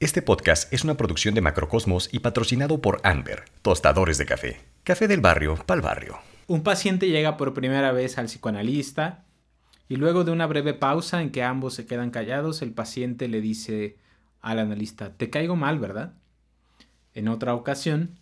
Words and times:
Este 0.00 0.22
podcast 0.22 0.72
es 0.72 0.82
una 0.82 0.96
producción 0.96 1.34
de 1.34 1.42
Macrocosmos 1.42 2.08
y 2.10 2.20
patrocinado 2.20 2.80
por 2.80 3.02
Amber, 3.04 3.44
tostadores 3.60 4.16
de 4.16 4.24
café. 4.24 4.60
Café 4.82 5.08
del 5.08 5.20
barrio, 5.20 5.56
pa'l 5.66 5.82
barrio. 5.82 6.18
Un 6.46 6.62
paciente 6.62 7.10
llega 7.10 7.36
por 7.36 7.52
primera 7.52 7.92
vez 7.92 8.16
al 8.16 8.24
psicoanalista 8.24 9.26
y 9.90 9.96
luego 9.96 10.24
de 10.24 10.32
una 10.32 10.46
breve 10.46 10.72
pausa 10.72 11.20
en 11.20 11.30
que 11.30 11.42
ambos 11.42 11.74
se 11.74 11.84
quedan 11.84 12.10
callados, 12.10 12.62
el 12.62 12.72
paciente 12.72 13.28
le 13.28 13.42
dice 13.42 13.98
al 14.40 14.58
analista, 14.58 15.12
te 15.18 15.28
caigo 15.28 15.54
mal, 15.54 15.78
¿verdad? 15.78 16.14
En 17.12 17.28
otra 17.28 17.54
ocasión, 17.54 18.18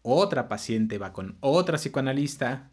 otra 0.00 0.48
paciente 0.48 0.96
va 0.96 1.12
con 1.12 1.36
otra 1.40 1.76
psicoanalista 1.76 2.70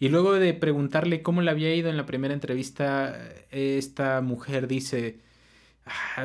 y 0.00 0.08
luego 0.08 0.32
de 0.32 0.54
preguntarle 0.54 1.22
cómo 1.22 1.40
le 1.40 1.52
había 1.52 1.72
ido 1.72 1.88
en 1.88 1.98
la 1.98 2.04
primera 2.04 2.34
entrevista, 2.34 3.16
esta 3.52 4.22
mujer 4.22 4.66
dice, 4.66 5.20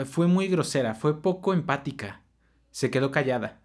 fue 0.05 0.27
muy 0.27 0.47
grosera, 0.47 0.95
fue 0.95 1.21
poco 1.21 1.53
empática. 1.53 2.21
Se 2.71 2.89
quedó 2.89 3.11
callada. 3.11 3.59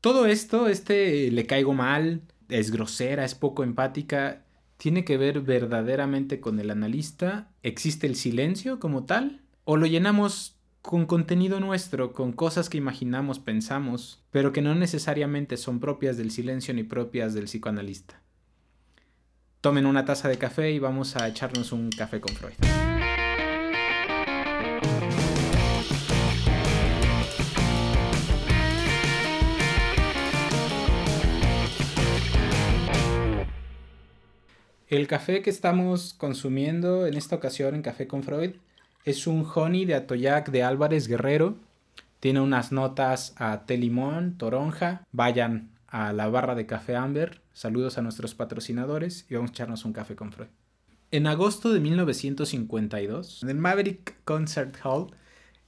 Todo 0.00 0.26
esto, 0.26 0.68
este 0.68 1.30
le 1.30 1.46
caigo 1.46 1.72
mal, 1.72 2.22
es 2.48 2.70
grosera, 2.70 3.24
es 3.24 3.34
poco 3.34 3.64
empática, 3.64 4.44
tiene 4.76 5.04
que 5.04 5.16
ver 5.16 5.40
verdaderamente 5.40 6.40
con 6.40 6.60
el 6.60 6.70
analista. 6.70 7.48
¿Existe 7.62 8.06
el 8.06 8.16
silencio 8.16 8.78
como 8.78 9.04
tal? 9.04 9.40
¿O 9.64 9.76
lo 9.76 9.86
llenamos 9.86 10.56
con 10.82 11.06
contenido 11.06 11.60
nuestro, 11.60 12.12
con 12.12 12.32
cosas 12.32 12.68
que 12.68 12.76
imaginamos, 12.76 13.38
pensamos, 13.38 14.22
pero 14.30 14.52
que 14.52 14.60
no 14.60 14.74
necesariamente 14.74 15.56
son 15.56 15.80
propias 15.80 16.18
del 16.18 16.30
silencio 16.30 16.74
ni 16.74 16.82
propias 16.82 17.32
del 17.32 17.44
psicoanalista? 17.44 18.20
Tomen 19.62 19.86
una 19.86 20.04
taza 20.04 20.28
de 20.28 20.36
café 20.36 20.70
y 20.72 20.78
vamos 20.78 21.16
a 21.16 21.26
echarnos 21.26 21.72
un 21.72 21.88
café 21.88 22.20
con 22.20 22.34
Freud. 22.34 22.93
El 34.96 35.08
café 35.08 35.42
que 35.42 35.50
estamos 35.50 36.14
consumiendo 36.14 37.08
en 37.08 37.14
esta 37.14 37.34
ocasión 37.34 37.74
en 37.74 37.82
Café 37.82 38.06
con 38.06 38.22
Freud 38.22 38.52
es 39.04 39.26
un 39.26 39.44
honey 39.52 39.86
de 39.86 39.96
Atoyac 39.96 40.52
de 40.52 40.62
Álvarez 40.62 41.08
Guerrero. 41.08 41.56
Tiene 42.20 42.40
unas 42.40 42.70
notas 42.70 43.34
a 43.36 43.66
té 43.66 43.76
limón, 43.76 44.38
toronja. 44.38 45.04
Vayan 45.10 45.68
a 45.88 46.12
la 46.12 46.28
barra 46.28 46.54
de 46.54 46.66
Café 46.66 46.94
Amber. 46.94 47.40
Saludos 47.52 47.98
a 47.98 48.02
nuestros 48.02 48.36
patrocinadores 48.36 49.26
y 49.28 49.34
vamos 49.34 49.50
a 49.50 49.54
echarnos 49.54 49.84
un 49.84 49.92
café 49.92 50.14
con 50.14 50.30
Freud. 50.30 50.46
En 51.10 51.26
agosto 51.26 51.72
de 51.72 51.80
1952, 51.80 53.42
en 53.42 53.48
el 53.48 53.56
Maverick 53.56 54.14
Concert 54.24 54.76
Hall, 54.84 55.08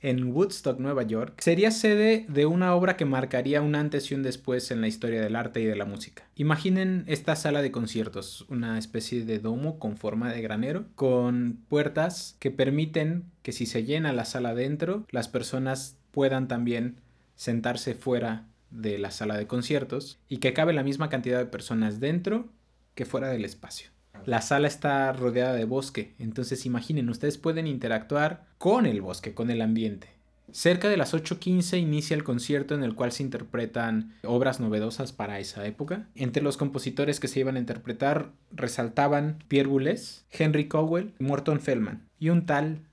en 0.06 0.32
Woodstock, 0.32 0.78
Nueva 0.78 1.02
York, 1.02 1.40
sería 1.40 1.72
sede 1.72 2.26
de 2.28 2.46
una 2.46 2.76
obra 2.76 2.96
que 2.96 3.04
marcaría 3.04 3.60
un 3.60 3.74
antes 3.74 4.10
y 4.10 4.14
un 4.14 4.22
después 4.22 4.70
en 4.70 4.80
la 4.80 4.86
historia 4.86 5.20
del 5.20 5.34
arte 5.34 5.60
y 5.60 5.64
de 5.64 5.74
la 5.74 5.84
música. 5.84 6.22
Imaginen 6.36 7.02
esta 7.08 7.34
sala 7.34 7.60
de 7.60 7.72
conciertos, 7.72 8.46
una 8.48 8.78
especie 8.78 9.24
de 9.24 9.40
domo 9.40 9.80
con 9.80 9.96
forma 9.96 10.32
de 10.32 10.42
granero, 10.42 10.84
con 10.94 11.58
puertas 11.68 12.36
que 12.38 12.52
permiten 12.52 13.24
que 13.42 13.50
si 13.50 13.66
se 13.66 13.82
llena 13.82 14.12
la 14.12 14.24
sala 14.24 14.54
dentro, 14.54 15.04
las 15.10 15.26
personas 15.26 15.96
puedan 16.12 16.46
también 16.46 17.00
sentarse 17.34 17.94
fuera 17.94 18.46
de 18.70 18.98
la 18.98 19.10
sala 19.10 19.36
de 19.36 19.48
conciertos 19.48 20.20
y 20.28 20.38
que 20.38 20.52
cabe 20.52 20.72
la 20.72 20.84
misma 20.84 21.08
cantidad 21.08 21.38
de 21.38 21.46
personas 21.46 21.98
dentro 21.98 22.48
que 22.94 23.06
fuera 23.06 23.28
del 23.28 23.44
espacio. 23.44 23.95
La 24.24 24.42
sala 24.42 24.68
está 24.68 25.12
rodeada 25.12 25.54
de 25.54 25.64
bosque, 25.64 26.14
entonces 26.18 26.66
imaginen, 26.66 27.08
ustedes 27.08 27.38
pueden 27.38 27.66
interactuar 27.66 28.46
con 28.58 28.86
el 28.86 29.02
bosque, 29.02 29.34
con 29.34 29.50
el 29.50 29.60
ambiente. 29.60 30.16
Cerca 30.52 30.88
de 30.88 30.96
las 30.96 31.12
8.15 31.12 31.80
inicia 31.80 32.14
el 32.14 32.24
concierto 32.24 32.74
en 32.74 32.82
el 32.82 32.94
cual 32.94 33.12
se 33.12 33.22
interpretan 33.22 34.14
obras 34.22 34.60
novedosas 34.60 35.12
para 35.12 35.40
esa 35.40 35.66
época. 35.66 36.08
Entre 36.14 36.42
los 36.42 36.56
compositores 36.56 37.18
que 37.18 37.28
se 37.28 37.40
iban 37.40 37.56
a 37.56 37.58
interpretar 37.58 38.30
resaltaban 38.52 39.42
Pierre 39.48 39.68
Boulez, 39.68 40.24
Henry 40.30 40.68
Cowell, 40.68 41.12
Morton 41.18 41.60
Feldman 41.60 42.08
y 42.18 42.30
un 42.30 42.46
tal 42.46 42.86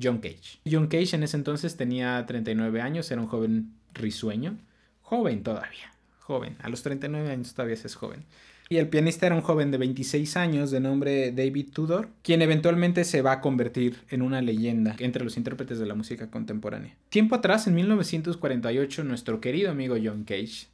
John 0.00 0.18
Cage. 0.18 0.60
John 0.68 0.88
Cage 0.88 1.14
en 1.14 1.22
ese 1.22 1.36
entonces 1.36 1.76
tenía 1.76 2.24
39 2.26 2.80
años, 2.80 3.10
era 3.10 3.20
un 3.20 3.28
joven 3.28 3.74
risueño, 3.92 4.58
joven 5.02 5.42
todavía, 5.42 5.92
joven, 6.18 6.56
a 6.62 6.68
los 6.68 6.82
39 6.82 7.30
años 7.30 7.54
todavía 7.54 7.74
es 7.74 7.94
joven. 7.94 8.24
Y 8.68 8.76
el 8.76 8.88
pianista 8.88 9.26
era 9.26 9.34
un 9.34 9.42
joven 9.42 9.70
de 9.70 9.78
26 9.78 10.36
años 10.36 10.70
de 10.70 10.80
nombre 10.80 11.32
David 11.32 11.70
Tudor, 11.72 12.08
quien 12.22 12.40
eventualmente 12.40 13.04
se 13.04 13.20
va 13.20 13.32
a 13.32 13.40
convertir 13.40 13.98
en 14.08 14.22
una 14.22 14.40
leyenda 14.40 14.96
entre 14.98 15.22
los 15.22 15.36
intérpretes 15.36 15.78
de 15.78 15.86
la 15.86 15.94
música 15.94 16.30
contemporánea. 16.30 16.96
Tiempo 17.10 17.34
atrás, 17.34 17.66
en 17.66 17.74
1948, 17.74 19.04
nuestro 19.04 19.40
querido 19.40 19.70
amigo 19.70 19.96
John 20.02 20.24
Cage 20.24 20.68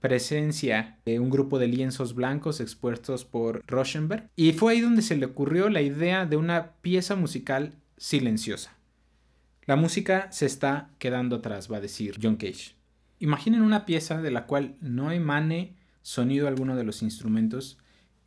presencia 0.00 0.98
de 1.04 1.20
un 1.20 1.30
grupo 1.30 1.58
de 1.58 1.68
lienzos 1.68 2.14
blancos 2.14 2.60
expuestos 2.60 3.24
por 3.24 3.62
Rauschenberg 3.66 4.28
y 4.34 4.52
fue 4.52 4.72
ahí 4.72 4.80
donde 4.80 5.02
se 5.02 5.16
le 5.16 5.26
ocurrió 5.26 5.68
la 5.68 5.82
idea 5.82 6.26
de 6.26 6.36
una 6.36 6.72
pieza 6.80 7.16
musical 7.16 7.74
silenciosa. 7.96 8.76
La 9.66 9.76
música 9.76 10.32
se 10.32 10.46
está 10.46 10.90
quedando 10.98 11.36
atrás, 11.36 11.70
va 11.70 11.76
a 11.76 11.82
decir 11.82 12.18
John 12.20 12.36
Cage. 12.36 12.74
Imaginen 13.18 13.60
una 13.60 13.84
pieza 13.84 14.22
de 14.22 14.30
la 14.30 14.46
cual 14.46 14.74
no 14.80 15.12
emane 15.12 15.76
sonido 16.02 16.48
alguno 16.48 16.76
de 16.76 16.84
los 16.84 17.02
instrumentos 17.02 17.78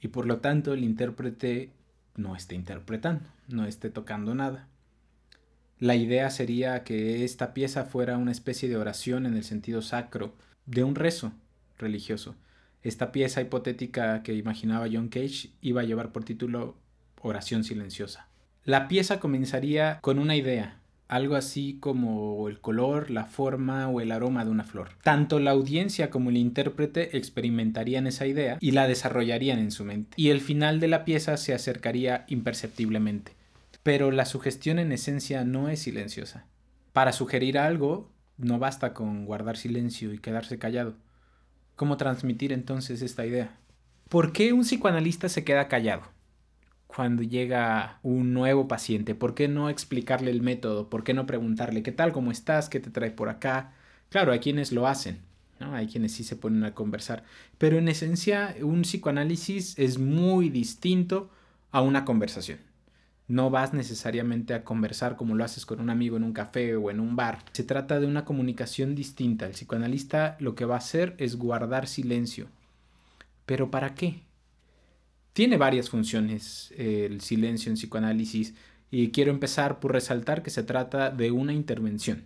y 0.02 0.10
por 0.10 0.26
lo 0.26 0.40
tanto 0.40 0.74
el 0.74 0.84
intérprete 0.84 1.72
no 2.16 2.36
esté 2.36 2.56
interpretando, 2.56 3.26
no 3.48 3.66
esté 3.66 3.90
tocando 3.90 4.36
nada. 4.36 4.68
La 5.80 5.96
idea 5.96 6.30
sería 6.30 6.84
que 6.84 7.24
esta 7.24 7.54
pieza 7.54 7.86
fuera 7.86 8.18
una 8.18 8.32
especie 8.32 8.70
de 8.70 8.78
oración 8.78 9.26
en 9.26 9.36
el 9.36 9.44
sentido 9.44 9.82
sacro, 9.82 10.34
de 10.66 10.84
un 10.84 10.96
rezo 10.96 11.34
religioso. 11.78 12.36
Esta 12.84 13.12
pieza 13.12 13.42
hipotética 13.42 14.24
que 14.24 14.34
imaginaba 14.34 14.88
John 14.92 15.10
Cage 15.10 15.50
iba 15.62 15.82
a 15.82 15.86
llevar 15.86 16.12
por 16.12 16.24
título 16.24 16.78
Oración 17.22 17.64
silenciosa. 17.64 18.28
La 18.66 18.88
pieza 18.88 19.20
comenzaría 19.20 20.00
con 20.02 20.20
una 20.20 20.36
idea, 20.36 20.80
algo 21.14 21.36
así 21.36 21.78
como 21.80 22.50
el 22.50 22.60
color, 22.60 23.12
la 23.12 23.26
forma 23.26 23.88
o 23.88 24.02
el 24.02 24.12
aroma 24.12 24.44
de 24.44 24.50
una 24.50 24.64
flor. 24.64 24.90
Tanto 25.04 25.40
la 25.40 25.52
audiencia 25.52 26.10
como 26.10 26.32
el 26.32 26.38
intérprete 26.38 27.16
experimentarían 27.16 28.08
esa 28.08 28.26
idea 28.26 28.58
y 28.60 28.72
la 28.72 28.88
desarrollarían 28.88 29.60
en 29.60 29.72
su 29.72 29.86
mente. 29.86 30.14
Y 30.16 30.30
el 30.30 30.42
final 30.42 30.80
de 30.80 30.88
la 30.88 31.06
pieza 31.06 31.38
se 31.38 31.54
acercaría 31.54 32.26
imperceptiblemente. 32.30 33.34
Pero 33.84 34.10
la 34.10 34.26
sugestión 34.26 34.80
en 34.80 34.92
esencia 34.92 35.44
no 35.44 35.70
es 35.70 35.82
silenciosa. 35.82 36.48
Para 36.94 37.12
sugerir 37.12 37.60
algo, 37.60 38.10
no 38.38 38.58
basta 38.58 38.94
con 38.94 39.26
guardar 39.26 39.56
silencio 39.56 40.14
y 40.14 40.18
quedarse 40.18 40.58
callado. 40.58 40.96
¿Cómo 41.76 41.98
transmitir 41.98 42.52
entonces 42.52 43.04
esta 43.04 43.24
idea? 43.26 43.56
¿Por 44.10 44.32
qué 44.32 44.52
un 44.52 44.62
psicoanalista 44.62 45.30
se 45.30 45.44
queda 45.44 45.68
callado? 45.68 46.13
Cuando 46.96 47.24
llega 47.24 48.00
un 48.04 48.34
nuevo 48.34 48.68
paciente? 48.68 49.16
¿Por 49.16 49.36
qué 49.36 49.48
no 49.48 49.70
explicarle 49.70 50.32
el 50.32 50.42
método? 50.42 50.90
¿Por 50.90 51.04
qué 51.04 51.14
no 51.14 51.26
preguntarle 51.26 51.84
qué 51.84 51.92
tal, 51.92 52.12
cómo 52.12 52.32
estás, 52.32 52.70
qué 52.70 52.80
te 52.80 52.90
trae 52.90 53.12
por 53.12 53.30
acá? 53.30 53.74
Claro, 54.10 54.32
hay 54.32 54.40
quienes 54.40 54.72
lo 54.72 54.88
hacen, 54.88 55.20
¿no? 55.60 55.74
Hay 55.74 55.88
quienes 55.88 56.12
sí 56.12 56.24
se 56.24 56.36
ponen 56.36 56.64
a 56.64 56.76
conversar. 56.76 57.24
Pero 57.58 57.78
en 57.78 57.88
esencia, 57.88 58.56
un 58.62 58.84
psicoanálisis 58.84 59.78
es 59.80 59.98
muy 59.98 60.50
distinto 60.50 61.30
a 61.72 61.82
una 61.82 62.06
conversación. 62.06 62.60
No 63.28 63.50
vas 63.50 63.74
necesariamente 63.74 64.54
a 64.54 64.64
conversar 64.64 65.16
como 65.16 65.34
lo 65.34 65.44
haces 65.44 65.66
con 65.66 65.80
un 65.80 65.90
amigo 65.90 66.18
en 66.18 66.24
un 66.24 66.34
café 66.34 66.76
o 66.76 66.92
en 66.92 67.00
un 67.00 67.16
bar. 67.16 67.40
Se 67.54 67.64
trata 67.64 68.00
de 68.00 68.06
una 68.06 68.26
comunicación 68.26 68.96
distinta. 68.96 69.46
El 69.46 69.54
psicoanalista 69.54 70.36
lo 70.40 70.56
que 70.56 70.66
va 70.66 70.76
a 70.76 70.80
hacer 70.80 71.16
es 71.18 71.38
guardar 71.38 71.88
silencio. 71.88 72.48
¿Pero 73.46 73.72
para 73.72 73.96
qué? 73.96 74.22
Tiene 75.34 75.58
varias 75.58 75.90
funciones 75.90 76.72
eh, 76.78 77.08
el 77.10 77.22
silencio 77.22 77.70
en 77.72 77.76
psicoanálisis 77.76 78.54
y 78.92 79.10
quiero 79.10 79.32
empezar 79.32 79.80
por 79.80 79.92
resaltar 79.92 80.44
que 80.44 80.52
se 80.52 80.62
trata 80.62 81.10
de 81.10 81.32
una 81.32 81.54
intervención. 81.54 82.24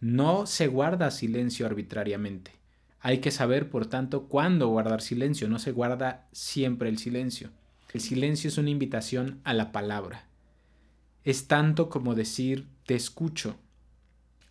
No 0.00 0.46
se 0.46 0.66
guarda 0.66 1.10
silencio 1.10 1.64
arbitrariamente. 1.64 2.52
Hay 3.00 3.18
que 3.18 3.30
saber, 3.30 3.70
por 3.70 3.86
tanto, 3.86 4.28
cuándo 4.28 4.68
guardar 4.68 5.00
silencio. 5.00 5.48
No 5.48 5.58
se 5.58 5.72
guarda 5.72 6.28
siempre 6.32 6.90
el 6.90 6.98
silencio. 6.98 7.50
El 7.94 8.00
silencio 8.00 8.48
es 8.48 8.58
una 8.58 8.70
invitación 8.70 9.40
a 9.44 9.54
la 9.54 9.72
palabra. 9.72 10.26
Es 11.24 11.46
tanto 11.46 11.88
como 11.88 12.14
decir 12.14 12.66
te 12.84 12.94
escucho. 12.94 13.56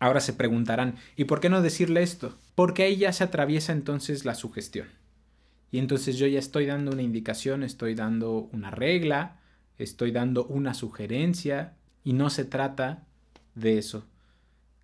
Ahora 0.00 0.20
se 0.20 0.32
preguntarán, 0.32 0.96
¿y 1.16 1.24
por 1.24 1.40
qué 1.40 1.48
no 1.48 1.62
decirle 1.62 2.02
esto? 2.02 2.36
Porque 2.56 2.82
ahí 2.82 2.96
ya 2.96 3.12
se 3.12 3.22
atraviesa 3.24 3.72
entonces 3.72 4.24
la 4.24 4.34
sugestión. 4.34 4.88
Y 5.72 5.78
entonces 5.78 6.18
yo 6.18 6.26
ya 6.26 6.38
estoy 6.38 6.66
dando 6.66 6.92
una 6.92 7.02
indicación, 7.02 7.62
estoy 7.62 7.94
dando 7.94 8.50
una 8.52 8.70
regla, 8.70 9.40
estoy 9.78 10.12
dando 10.12 10.44
una 10.44 10.74
sugerencia 10.74 11.74
y 12.04 12.12
no 12.12 12.28
se 12.28 12.44
trata 12.44 13.06
de 13.54 13.78
eso. 13.78 14.06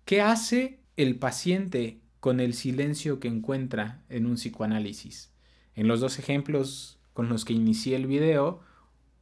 ¿Qué 0.03 0.21
hace 0.21 0.79
el 0.97 1.15
paciente 1.17 1.99
con 2.19 2.39
el 2.39 2.55
silencio 2.55 3.19
que 3.19 3.27
encuentra 3.27 4.01
en 4.09 4.25
un 4.25 4.33
psicoanálisis? 4.33 5.31
En 5.75 5.87
los 5.87 5.99
dos 5.99 6.17
ejemplos 6.17 6.97
con 7.13 7.29
los 7.29 7.45
que 7.45 7.53
inicié 7.53 7.95
el 7.95 8.07
video, 8.07 8.61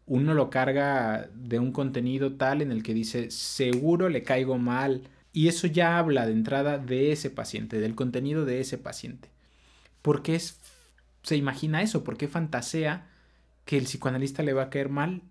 uno 0.05 0.33
lo 0.33 0.49
carga 0.49 1.29
de 1.35 1.59
un 1.59 1.73
contenido 1.73 2.33
tal 2.35 2.61
en 2.61 2.71
el 2.71 2.81
que 2.81 2.93
dice 2.93 3.29
seguro 3.29 4.07
le 4.07 4.23
caigo 4.23 4.57
mal 4.57 5.01
Y 5.33 5.49
eso 5.49 5.67
ya 5.67 5.99
habla 5.99 6.25
de 6.25 6.31
entrada 6.31 6.77
de 6.77 7.11
ese 7.11 7.29
paciente, 7.29 7.81
del 7.81 7.93
contenido 7.93 8.45
de 8.45 8.61
ese 8.61 8.77
paciente. 8.77 9.29
¿Por 10.01 10.23
qué 10.23 10.35
se 11.27 11.35
imagina 11.35 11.81
eso? 11.81 12.05
¿Por 12.05 12.15
qué 12.15 12.29
fantasea 12.29 13.09
que 13.65 13.77
el 13.77 13.83
psicoanalista 13.83 14.43
le 14.43 14.53
va 14.53 14.63
a 14.63 14.69
caer 14.69 14.87
mal 14.87 15.23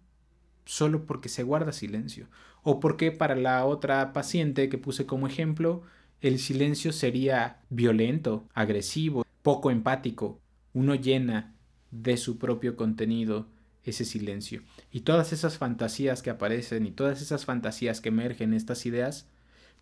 solo 0.67 1.07
porque 1.07 1.31
se 1.31 1.43
guarda 1.43 1.73
silencio? 1.73 2.29
¿O 2.63 2.81
por 2.81 2.99
qué 2.99 3.13
para 3.13 3.35
la 3.35 3.65
otra 3.65 4.13
paciente 4.13 4.69
que 4.69 4.77
puse 4.77 5.07
como 5.07 5.27
ejemplo, 5.27 5.85
el 6.21 6.39
silencio 6.39 6.93
sería 6.93 7.63
violento, 7.71 8.47
agresivo, 8.53 9.25
poco 9.43 9.71
empático? 9.71 10.39
Uno 10.75 10.95
llena 10.97 11.55
de 11.91 12.19
su 12.19 12.37
propio 12.37 12.77
contenido 12.77 13.47
ese 13.83 14.05
silencio. 14.05 14.65
Y 14.93 15.01
todas 15.01 15.33
esas 15.33 15.57
fantasías 15.57 16.21
que 16.21 16.29
aparecen 16.29 16.85
y 16.85 16.91
todas 16.91 17.23
esas 17.23 17.47
fantasías 17.47 18.03
que 18.03 18.11
emergen 18.11 18.53
estas 18.53 18.85
ideas, 18.85 19.31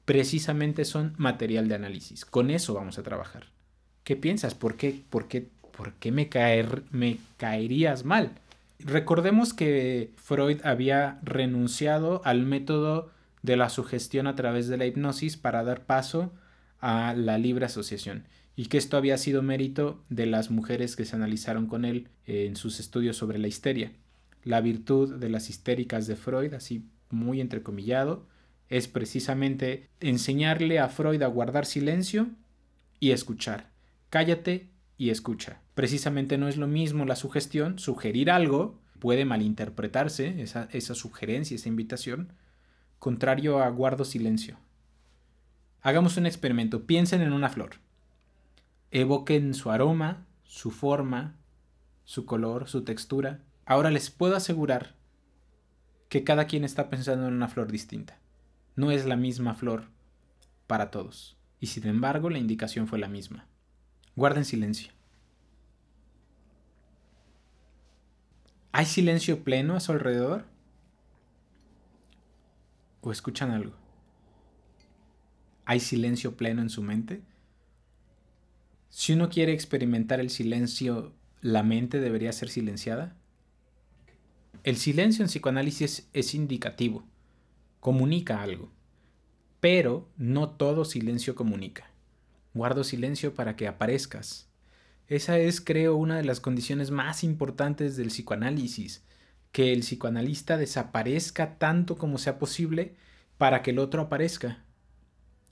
precisamente 0.04 0.84
son 0.84 1.14
material 1.16 1.66
de 1.66 1.74
análisis. 1.74 2.24
Con 2.24 2.50
eso 2.50 2.72
vamos 2.72 2.98
a 2.98 3.02
trabajar. 3.02 3.48
¿Qué 4.04 4.14
piensas? 4.14 4.54
¿Por 4.54 4.76
qué, 4.76 5.02
por 5.10 5.26
qué, 5.26 5.50
por 5.76 5.92
qué 5.94 6.12
me, 6.12 6.28
caer, 6.28 6.82
me 6.90 7.18
caerías 7.36 8.04
mal? 8.04 8.32
Recordemos 8.78 9.54
que 9.54 10.10
Freud 10.16 10.60
había 10.64 11.18
renunciado 11.22 12.20
al 12.24 12.44
método 12.44 13.10
de 13.42 13.56
la 13.56 13.68
sugestión 13.68 14.26
a 14.26 14.36
través 14.36 14.68
de 14.68 14.76
la 14.76 14.86
hipnosis 14.86 15.36
para 15.36 15.64
dar 15.64 15.84
paso 15.84 16.32
a 16.80 17.14
la 17.14 17.38
libre 17.38 17.66
asociación 17.66 18.24
y 18.56 18.66
que 18.66 18.78
esto 18.78 18.96
había 18.96 19.18
sido 19.18 19.42
mérito 19.42 20.02
de 20.08 20.26
las 20.26 20.50
mujeres 20.50 20.96
que 20.96 21.04
se 21.04 21.16
analizaron 21.16 21.66
con 21.66 21.84
él 21.84 22.08
en 22.26 22.56
sus 22.56 22.78
estudios 22.78 23.16
sobre 23.16 23.38
la 23.38 23.48
histeria. 23.48 23.92
La 24.44 24.60
virtud 24.60 25.16
de 25.16 25.28
las 25.28 25.50
histéricas 25.50 26.06
de 26.06 26.16
Freud, 26.16 26.54
así 26.54 26.84
muy 27.10 27.40
entrecomillado, 27.40 28.26
es 28.68 28.88
precisamente 28.88 29.88
enseñarle 30.00 30.78
a 30.78 30.88
Freud 30.88 31.22
a 31.22 31.26
guardar 31.26 31.66
silencio 31.66 32.28
y 33.00 33.10
escuchar. 33.10 33.70
Cállate 34.10 34.68
y 34.96 35.10
escucha. 35.10 35.60
Precisamente 35.74 36.38
no 36.38 36.48
es 36.48 36.56
lo 36.56 36.66
mismo 36.66 37.04
la 37.04 37.16
sugestión, 37.16 37.78
sugerir 37.78 38.30
algo 38.30 38.78
puede 38.98 39.24
malinterpretarse, 39.24 40.40
esa, 40.40 40.68
esa 40.72 40.94
sugerencia, 40.94 41.56
esa 41.56 41.68
invitación, 41.68 42.32
contrario 42.98 43.62
a 43.62 43.68
guardo 43.68 44.04
silencio. 44.04 44.56
Hagamos 45.82 46.16
un 46.16 46.24
experimento, 46.24 46.86
piensen 46.86 47.20
en 47.20 47.34
una 47.34 47.50
flor. 47.50 47.72
Evoquen 48.90 49.52
su 49.52 49.70
aroma, 49.70 50.26
su 50.44 50.70
forma, 50.70 51.36
su 52.04 52.24
color, 52.24 52.68
su 52.68 52.84
textura. 52.84 53.42
Ahora 53.66 53.90
les 53.90 54.08
puedo 54.08 54.36
asegurar 54.36 54.94
que 56.08 56.24
cada 56.24 56.46
quien 56.46 56.64
está 56.64 56.88
pensando 56.88 57.28
en 57.28 57.34
una 57.34 57.48
flor 57.48 57.70
distinta. 57.70 58.18
No 58.76 58.90
es 58.90 59.04
la 59.04 59.16
misma 59.16 59.54
flor 59.54 59.90
para 60.66 60.90
todos. 60.90 61.36
Y 61.60 61.66
sin 61.66 61.86
embargo, 61.86 62.30
la 62.30 62.38
indicación 62.38 62.86
fue 62.86 62.98
la 62.98 63.08
misma. 63.08 63.46
Guarden 64.16 64.44
silencio. 64.44 64.92
¿Hay 68.70 68.86
silencio 68.86 69.42
pleno 69.42 69.74
a 69.74 69.80
su 69.80 69.92
alrededor? 69.92 70.44
¿O 73.00 73.10
escuchan 73.12 73.50
algo? 73.50 73.72
¿Hay 75.64 75.80
silencio 75.80 76.36
pleno 76.36 76.62
en 76.62 76.70
su 76.70 76.82
mente? 76.82 77.22
Si 78.88 79.12
uno 79.12 79.28
quiere 79.30 79.52
experimentar 79.52 80.20
el 80.20 80.30
silencio, 80.30 81.12
¿la 81.40 81.62
mente 81.62 81.98
debería 81.98 82.32
ser 82.32 82.48
silenciada? 82.48 83.16
El 84.62 84.76
silencio 84.76 85.24
en 85.24 85.28
psicoanálisis 85.28 86.08
es 86.12 86.34
indicativo, 86.34 87.04
comunica 87.80 88.42
algo, 88.42 88.70
pero 89.60 90.08
no 90.16 90.50
todo 90.50 90.84
silencio 90.84 91.34
comunica. 91.34 91.93
Guardo 92.54 92.84
silencio 92.84 93.34
para 93.34 93.56
que 93.56 93.68
aparezcas. 93.68 94.48
Esa 95.08 95.38
es, 95.38 95.60
creo, 95.60 95.96
una 95.96 96.16
de 96.16 96.24
las 96.24 96.40
condiciones 96.40 96.90
más 96.90 97.24
importantes 97.24 97.96
del 97.96 98.08
psicoanálisis, 98.08 99.02
que 99.52 99.72
el 99.72 99.80
psicoanalista 99.80 100.56
desaparezca 100.56 101.58
tanto 101.58 101.96
como 101.96 102.18
sea 102.18 102.38
posible 102.38 102.94
para 103.36 103.62
que 103.62 103.72
el 103.72 103.78
otro 103.78 104.02
aparezca. 104.02 104.64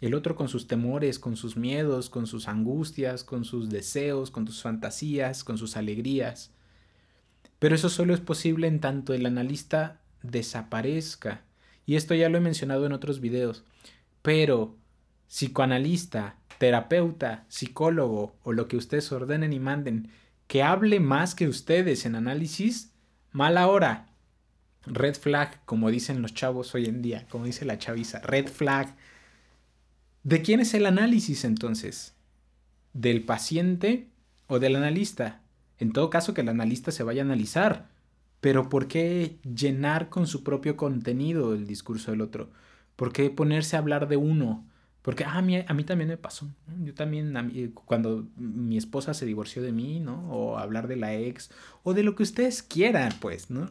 El 0.01 0.15
otro 0.15 0.35
con 0.35 0.49
sus 0.49 0.67
temores, 0.67 1.19
con 1.19 1.37
sus 1.37 1.57
miedos, 1.57 2.11
con 2.11 2.27
sus 2.27 2.49
angustias, 2.49 3.23
con 3.23 3.45
sus 3.45 3.69
deseos, 3.69 4.31
con 4.31 4.47
sus 4.47 4.63
fantasías, 4.63 5.45
con 5.45 5.59
sus 5.59 5.77
alegrías. 5.77 6.51
Pero 7.59 7.77
eso 7.77 7.89
solo 7.89 8.13
es 8.13 8.21
posible 8.21 8.67
en 8.67 8.81
tanto 8.81 9.15
el 9.15 9.27
analista 9.27 10.01
desaparezca. 10.23 11.43
Y 11.87 11.95
esto 11.95 12.15
ya 12.15 12.29
lo 12.29 12.39
he 12.39 12.41
mencionado 12.41 12.87
en 12.87 12.93
otros 12.93 13.21
videos. 13.21 13.65
Pero 14.23 14.77
psicoanalista, 15.29 16.37
terapeuta, 16.63 17.45
psicólogo 17.49 18.37
o 18.45 18.53
lo 18.53 18.69
que 18.69 18.77
ustedes 18.77 19.11
ordenen 19.11 19.53
y 19.53 19.59
manden, 19.59 20.11
que 20.47 20.63
hable 20.63 21.01
más 21.01 21.35
que 21.35 21.49
ustedes 21.49 22.07
en 22.07 22.15
análisis, 22.15 22.93
mala 23.33 23.67
hora. 23.67 24.11
Red 24.87 25.17
flag, 25.17 25.65
como 25.65 25.91
dicen 25.91 26.23
los 26.23 26.35
chavos 26.35 26.73
hoy 26.77 26.87
en 26.87 27.03
día, 27.03 27.27
como 27.31 27.47
dice 27.47 27.65
la 27.65 27.79
chaviza, 27.79 28.21
red 28.21 28.47
flag. 28.47 28.95
¿De 30.23 30.41
quién 30.43 30.61
es 30.61 30.73
el 30.75 30.87
análisis 30.87 31.45
entonces? 31.45 32.15
¿Del 32.93 33.25
paciente 33.25 34.07
o 34.47 34.61
del 34.61 34.77
analista? 34.77 35.43
En 35.79 35.93
todo 35.93 36.11
caso, 36.11 36.33
que 36.33 36.43
el 36.43 36.49
analista 36.49 36.93
se 36.93 37.03
vaya 37.03 37.23
a 37.23 37.25
analizar. 37.25 37.89
Pero 38.41 38.69
¿por 38.69 38.87
qué 38.87 39.41
llenar 39.43 40.11
con 40.11 40.29
su 40.29 40.45
propio 40.45 40.77
contenido 40.77 41.55
el 41.55 41.67
discurso 41.67 42.13
del 42.13 42.21
otro? 42.21 42.51
¿Por 42.95 43.13
qué 43.13 43.31
ponerse 43.31 43.75
a 43.75 43.81
hablar 43.81 44.07
de 44.07 44.17
uno? 44.17 44.65
Porque 45.03 45.25
ah, 45.25 45.39
a, 45.39 45.43
mí, 45.43 45.57
a 45.67 45.75
mí 45.75 45.85
también 45.85 46.09
me 46.09 46.17
pasó. 46.17 46.49
Yo 46.85 46.95
también, 46.95 47.35
cuando 47.85 48.29
mi 48.37 48.77
esposa 48.77 49.15
se 49.15 49.27
divorció 49.27 49.63
de 49.63 49.73
mí, 49.73 50.01
¿no? 50.01 50.31
O 50.33 50.59
hablar 50.59 50.87
de 50.87 50.97
la 50.97 51.15
ex, 51.15 51.51
o 51.83 51.93
de 51.93 52.05
lo 52.05 52.15
que 52.15 52.23
ustedes 52.23 52.63
quieran, 52.63 53.13
pues, 53.21 53.51
¿no? 53.51 53.69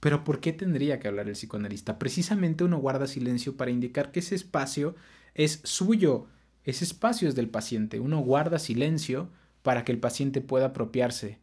Pero 0.00 0.24
¿por 0.24 0.40
qué 0.40 0.52
tendría 0.52 1.00
que 1.00 1.08
hablar 1.08 1.26
el 1.26 1.34
psicoanalista? 1.34 1.98
Precisamente 1.98 2.64
uno 2.64 2.78
guarda 2.78 3.06
silencio 3.06 3.56
para 3.56 3.70
indicar 3.70 4.12
que 4.12 4.20
ese 4.20 4.34
espacio 4.34 4.94
es 5.34 5.60
suyo, 5.64 6.26
ese 6.64 6.84
espacio 6.84 7.28
es 7.28 7.34
del 7.34 7.48
paciente. 7.48 7.98
Uno 7.98 8.20
guarda 8.20 8.58
silencio 8.58 9.30
para 9.62 9.84
que 9.84 9.92
el 9.92 9.98
paciente 9.98 10.40
pueda 10.40 10.66
apropiarse 10.66 11.38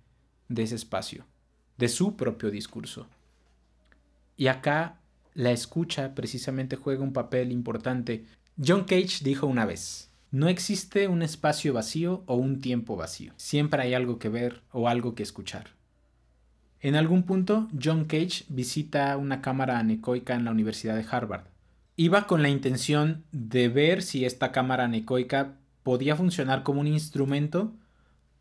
de 0.48 0.64
ese 0.64 0.76
espacio, 0.76 1.26
de 1.78 1.90
su 1.90 2.16
propio 2.16 2.52
discurso. 2.52 3.08
Y 4.38 4.48
acá 4.48 5.00
la 5.34 5.52
escucha 5.52 6.16
precisamente 6.16 6.76
juega 6.76 7.04
un 7.04 7.14
papel 7.14 7.52
importante. 7.52 8.26
John 8.64 8.86
Cage 8.86 9.20
dijo 9.22 9.48
una 9.48 9.66
vez, 9.66 10.12
no 10.32 10.48
existe 10.48 11.08
un 11.08 11.22
espacio 11.22 11.74
vacío 11.74 12.24
o 12.26 12.36
un 12.36 12.62
tiempo 12.62 12.96
vacío. 12.96 13.34
Siempre 13.36 13.82
hay 13.82 13.94
algo 13.94 14.18
que 14.18 14.30
ver 14.30 14.62
o 14.72 14.88
algo 14.88 15.14
que 15.14 15.24
escuchar. 15.24 15.72
En 16.80 16.96
algún 16.96 17.24
punto, 17.24 17.68
John 17.82 18.06
Cage 18.06 18.46
visita 18.48 19.18
una 19.18 19.42
cámara 19.42 19.80
anecoica 19.80 20.36
en 20.36 20.46
la 20.46 20.52
Universidad 20.52 20.96
de 20.96 21.06
Harvard 21.10 21.46
Iba 21.98 22.28
con 22.28 22.42
la 22.42 22.50
intención 22.50 23.24
de 23.32 23.70
ver 23.70 24.02
si 24.02 24.26
esta 24.26 24.52
cámara 24.52 24.84
anecoica 24.84 25.54
podía 25.82 26.18
funcionar 26.18 26.64
como 26.64 26.82
un 26.82 26.88
instrumento 26.88 27.74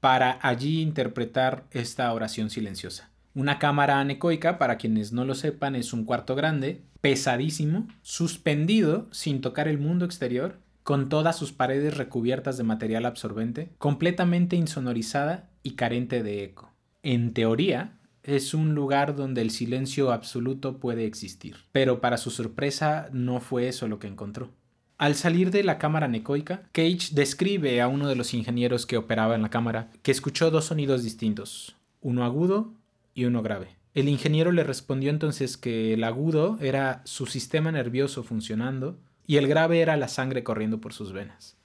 para 0.00 0.40
allí 0.42 0.80
interpretar 0.80 1.64
esta 1.70 2.12
oración 2.12 2.50
silenciosa. 2.50 3.10
Una 3.34 3.58
cámara 3.58 3.98
anecoica, 3.98 4.58
para 4.58 4.76
quienes 4.78 5.12
no 5.12 5.24
lo 5.24 5.34
sepan, 5.34 5.74
es 5.74 5.92
un 5.92 6.04
cuarto 6.04 6.36
grande, 6.36 6.82
pesadísimo, 7.00 7.88
suspendido 8.02 9.08
sin 9.10 9.40
tocar 9.40 9.66
el 9.66 9.78
mundo 9.78 10.04
exterior, 10.04 10.60
con 10.84 11.08
todas 11.08 11.36
sus 11.36 11.52
paredes 11.52 11.96
recubiertas 11.96 12.56
de 12.56 12.62
material 12.62 13.06
absorbente, 13.06 13.70
completamente 13.78 14.54
insonorizada 14.54 15.50
y 15.64 15.72
carente 15.72 16.22
de 16.22 16.44
eco. 16.44 16.70
En 17.02 17.32
teoría, 17.32 17.98
es 18.22 18.54
un 18.54 18.74
lugar 18.74 19.16
donde 19.16 19.42
el 19.42 19.50
silencio 19.50 20.12
absoluto 20.12 20.78
puede 20.78 21.04
existir. 21.04 21.56
Pero 21.72 22.00
para 22.00 22.18
su 22.18 22.30
sorpresa 22.30 23.08
no 23.12 23.40
fue 23.40 23.66
eso 23.66 23.88
lo 23.88 23.98
que 23.98 24.06
encontró. 24.06 24.50
Al 24.96 25.16
salir 25.16 25.50
de 25.50 25.64
la 25.64 25.78
cámara 25.78 26.06
necoica, 26.06 26.62
Cage 26.70 27.08
describe 27.12 27.80
a 27.82 27.88
uno 27.88 28.06
de 28.06 28.14
los 28.14 28.32
ingenieros 28.32 28.86
que 28.86 28.96
operaba 28.96 29.34
en 29.34 29.42
la 29.42 29.50
cámara 29.50 29.90
que 30.02 30.12
escuchó 30.12 30.52
dos 30.52 30.66
sonidos 30.66 31.02
distintos, 31.02 31.76
uno 32.00 32.24
agudo 32.24 32.74
y 33.14 33.24
uno 33.24 33.42
grave. 33.42 33.76
El 33.94 34.08
ingeniero 34.08 34.50
le 34.50 34.64
respondió 34.64 35.10
entonces 35.10 35.56
que 35.56 35.94
el 35.94 36.02
agudo 36.02 36.58
era 36.60 37.02
su 37.04 37.26
sistema 37.26 37.70
nervioso 37.70 38.24
funcionando 38.24 38.98
y 39.26 39.36
el 39.36 39.46
grave 39.46 39.80
era 39.80 39.96
la 39.96 40.08
sangre 40.08 40.42
corriendo 40.42 40.80
por 40.80 40.92
sus 40.92 41.12
venas. 41.12 41.56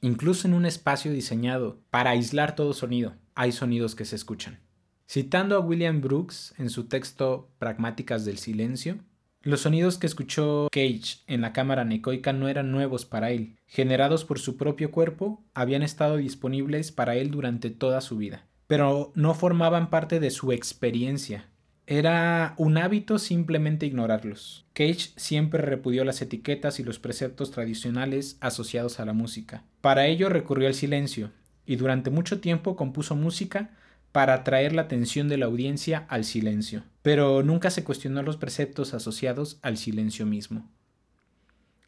Incluso 0.00 0.48
en 0.48 0.54
un 0.54 0.64
espacio 0.64 1.12
diseñado 1.12 1.78
para 1.90 2.10
aislar 2.10 2.54
todo 2.54 2.72
sonido, 2.72 3.14
hay 3.34 3.52
sonidos 3.52 3.94
que 3.94 4.04
se 4.04 4.16
escuchan. 4.16 4.60
Citando 5.08 5.56
a 5.56 5.60
William 5.60 6.00
Brooks 6.00 6.54
en 6.58 6.70
su 6.70 6.84
texto 6.84 7.50
Pragmáticas 7.58 8.24
del 8.24 8.38
Silencio, 8.38 8.98
los 9.42 9.62
sonidos 9.62 9.98
que 9.98 10.06
escuchó 10.06 10.68
Cage 10.70 11.18
en 11.26 11.40
la 11.40 11.52
cámara 11.52 11.84
necoica 11.84 12.32
no 12.32 12.48
eran 12.48 12.70
nuevos 12.70 13.04
para 13.04 13.32
él. 13.32 13.56
Generados 13.66 14.24
por 14.24 14.38
su 14.38 14.56
propio 14.56 14.92
cuerpo, 14.92 15.44
habían 15.52 15.82
estado 15.82 16.16
disponibles 16.16 16.92
para 16.92 17.16
él 17.16 17.32
durante 17.32 17.70
toda 17.70 18.00
su 18.00 18.16
vida, 18.16 18.46
pero 18.72 19.12
no 19.14 19.34
formaban 19.34 19.90
parte 19.90 20.18
de 20.18 20.30
su 20.30 20.50
experiencia. 20.50 21.44
Era 21.86 22.54
un 22.56 22.78
hábito 22.78 23.18
simplemente 23.18 23.84
ignorarlos. 23.84 24.64
Cage 24.72 25.10
siempre 25.16 25.60
repudió 25.60 26.06
las 26.06 26.22
etiquetas 26.22 26.80
y 26.80 26.82
los 26.82 26.98
preceptos 26.98 27.50
tradicionales 27.50 28.38
asociados 28.40 28.98
a 28.98 29.04
la 29.04 29.12
música. 29.12 29.62
Para 29.82 30.06
ello 30.06 30.30
recurrió 30.30 30.68
al 30.68 30.74
silencio, 30.74 31.32
y 31.66 31.76
durante 31.76 32.08
mucho 32.08 32.40
tiempo 32.40 32.74
compuso 32.74 33.14
música 33.14 33.72
para 34.10 34.32
atraer 34.32 34.72
la 34.72 34.80
atención 34.80 35.28
de 35.28 35.36
la 35.36 35.44
audiencia 35.44 36.06
al 36.08 36.24
silencio, 36.24 36.82
pero 37.02 37.42
nunca 37.42 37.68
se 37.68 37.84
cuestionó 37.84 38.22
los 38.22 38.38
preceptos 38.38 38.94
asociados 38.94 39.58
al 39.60 39.76
silencio 39.76 40.24
mismo. 40.24 40.66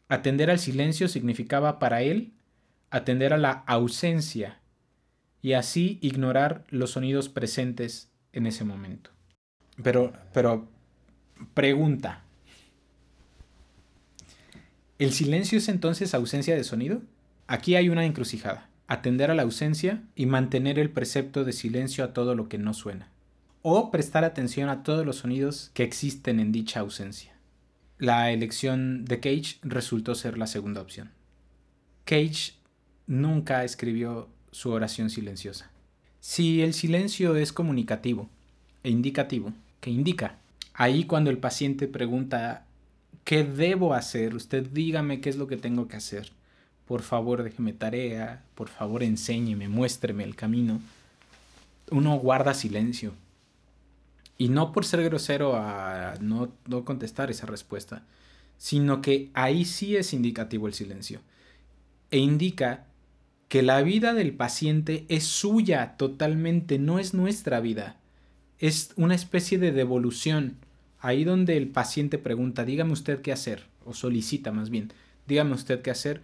Atender 0.07 0.51
al 0.51 0.59
silencio 0.59 1.07
significaba 1.07 1.79
para 1.79 2.03
él 2.03 2.33
atender 2.91 3.33
a 3.33 3.39
la 3.39 3.63
ausencia 3.65 4.59
y 5.45 5.53
así 5.53 5.99
ignorar 6.01 6.65
los 6.69 6.93
sonidos 6.93 7.29
presentes 7.29 8.09
en 8.33 8.47
ese 8.47 8.63
momento. 8.63 9.11
Pero, 9.83 10.11
pero, 10.33 10.67
pregunta. 11.53 12.23
¿El 14.97 15.13
silencio 15.13 15.59
es 15.59 15.69
entonces 15.69 16.15
ausencia 16.15 16.55
de 16.55 16.63
sonido? 16.63 17.03
Aquí 17.45 17.75
hay 17.75 17.89
una 17.89 18.05
encrucijada. 18.05 18.71
Atender 18.87 19.29
a 19.29 19.35
la 19.35 19.43
ausencia 19.43 20.01
y 20.15 20.25
mantener 20.25 20.79
el 20.79 20.89
precepto 20.89 21.43
de 21.43 21.53
silencio 21.53 22.03
a 22.03 22.11
todo 22.11 22.33
lo 22.33 22.49
que 22.49 22.57
no 22.57 22.73
suena. 22.73 23.11
O 23.61 23.91
prestar 23.91 24.23
atención 24.23 24.67
a 24.69 24.81
todos 24.81 25.05
los 25.05 25.17
sonidos 25.17 25.69
que 25.75 25.83
existen 25.83 26.39
en 26.39 26.51
dicha 26.51 26.79
ausencia. 26.79 27.35
La 27.99 28.31
elección 28.31 29.05
de 29.05 29.19
Cage 29.19 29.59
resultó 29.61 30.15
ser 30.15 30.39
la 30.39 30.47
segunda 30.47 30.81
opción. 30.81 31.11
Cage 32.03 32.53
nunca 33.05 33.63
escribió 33.63 34.33
su 34.55 34.71
oración 34.71 35.09
silenciosa. 35.09 35.69
Si 36.21 36.61
el 36.61 36.73
silencio 36.73 37.35
es 37.35 37.51
comunicativo 37.51 38.29
e 38.83 38.89
indicativo, 38.89 39.51
que 39.81 39.89
indica, 39.89 40.37
ahí 40.73 41.03
cuando 41.03 41.29
el 41.29 41.39
paciente 41.39 41.89
pregunta, 41.89 42.65
¿qué 43.25 43.43
debo 43.43 43.93
hacer? 43.93 44.33
Usted 44.33 44.65
dígame 44.71 45.19
qué 45.19 45.29
es 45.29 45.35
lo 45.35 45.47
que 45.47 45.57
tengo 45.57 45.89
que 45.89 45.97
hacer. 45.97 46.31
Por 46.87 47.01
favor, 47.01 47.43
déjeme 47.43 47.73
tarea, 47.73 48.43
por 48.55 48.69
favor, 48.69 49.03
enséñeme, 49.03 49.67
muéstreme 49.67 50.23
el 50.23 50.37
camino. 50.37 50.79
Uno 51.91 52.17
guarda 52.17 52.53
silencio. 52.53 53.11
Y 54.37 54.47
no 54.47 54.71
por 54.71 54.85
ser 54.85 55.03
grosero 55.03 55.57
a 55.57 56.13
no, 56.21 56.53
no 56.65 56.85
contestar 56.85 57.29
esa 57.29 57.45
respuesta, 57.45 58.03
sino 58.57 59.01
que 59.01 59.31
ahí 59.33 59.65
sí 59.65 59.97
es 59.97 60.13
indicativo 60.13 60.67
el 60.67 60.73
silencio. 60.73 61.19
E 62.09 62.19
indica 62.19 62.85
que 63.47 63.61
la 63.61 63.81
vida 63.81 64.13
del 64.13 64.33
paciente 64.33 65.05
es 65.09 65.23
suya 65.23 65.95
totalmente, 65.97 66.79
no 66.79 66.99
es 66.99 67.13
nuestra 67.13 67.59
vida. 67.59 67.97
Es 68.59 68.91
una 68.95 69.15
especie 69.15 69.57
de 69.57 69.71
devolución. 69.71 70.57
Ahí 70.99 71.23
donde 71.23 71.57
el 71.57 71.67
paciente 71.67 72.17
pregunta, 72.17 72.65
dígame 72.65 72.93
usted 72.93 73.21
qué 73.21 73.31
hacer, 73.31 73.67
o 73.85 73.93
solicita 73.93 74.51
más 74.51 74.69
bien, 74.69 74.91
dígame 75.27 75.53
usted 75.53 75.81
qué 75.81 75.91
hacer, 75.91 76.21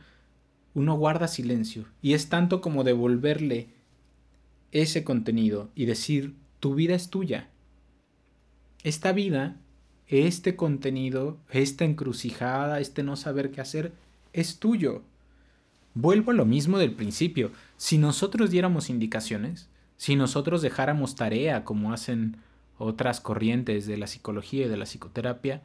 uno 0.73 0.95
guarda 0.95 1.27
silencio. 1.27 1.85
Y 2.01 2.13
es 2.13 2.29
tanto 2.29 2.61
como 2.61 2.83
devolverle 2.83 3.69
ese 4.71 5.03
contenido 5.03 5.69
y 5.75 5.85
decir, 5.85 6.33
tu 6.59 6.75
vida 6.75 6.95
es 6.95 7.09
tuya. 7.09 7.49
Esta 8.83 9.11
vida, 9.11 9.57
este 10.07 10.55
contenido, 10.55 11.37
esta 11.51 11.85
encrucijada, 11.85 12.79
este 12.79 13.03
no 13.03 13.15
saber 13.15 13.51
qué 13.51 13.61
hacer, 13.61 13.93
es 14.33 14.57
tuyo. 14.59 15.03
Vuelvo 15.93 16.31
a 16.31 16.35
lo 16.35 16.45
mismo 16.45 16.77
del 16.77 16.93
principio. 16.93 17.51
Si 17.77 17.97
nosotros 17.97 18.49
diéramos 18.49 18.89
indicaciones, 18.89 19.69
si 19.97 20.15
nosotros 20.15 20.61
dejáramos 20.61 21.15
tarea 21.15 21.63
como 21.63 21.93
hacen 21.93 22.37
otras 22.77 23.19
corrientes 23.21 23.85
de 23.85 23.97
la 23.97 24.07
psicología 24.07 24.65
y 24.65 24.69
de 24.69 24.77
la 24.77 24.85
psicoterapia, 24.85 25.61